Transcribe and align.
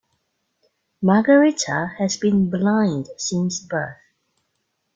Margarita 1.03 1.91
has 1.99 2.17
been 2.17 2.49
blind 2.49 3.09
since 3.17 3.59
birth. 3.59 3.99